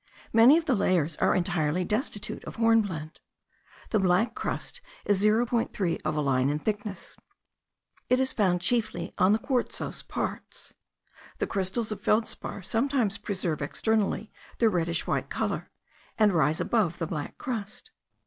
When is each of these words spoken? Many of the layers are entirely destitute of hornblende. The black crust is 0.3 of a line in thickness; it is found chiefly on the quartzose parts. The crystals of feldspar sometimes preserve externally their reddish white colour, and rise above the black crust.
Many 0.33 0.57
of 0.57 0.65
the 0.65 0.73
layers 0.73 1.15
are 1.17 1.35
entirely 1.35 1.85
destitute 1.85 2.43
of 2.45 2.55
hornblende. 2.55 3.19
The 3.91 3.99
black 3.99 4.33
crust 4.33 4.81
is 5.05 5.23
0.3 5.23 6.01
of 6.03 6.15
a 6.15 6.21
line 6.21 6.49
in 6.49 6.57
thickness; 6.57 7.15
it 8.09 8.19
is 8.19 8.33
found 8.33 8.61
chiefly 8.61 9.13
on 9.19 9.31
the 9.31 9.37
quartzose 9.37 10.01
parts. 10.01 10.73
The 11.37 11.45
crystals 11.45 11.91
of 11.91 12.01
feldspar 12.01 12.63
sometimes 12.63 13.19
preserve 13.19 13.61
externally 13.61 14.31
their 14.57 14.71
reddish 14.71 15.05
white 15.05 15.29
colour, 15.29 15.69
and 16.17 16.33
rise 16.33 16.59
above 16.59 16.97
the 16.97 17.05
black 17.05 17.37
crust. 17.37 17.91